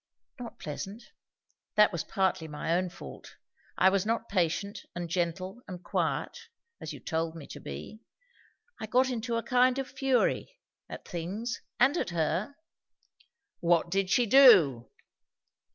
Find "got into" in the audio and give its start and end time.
8.87-9.35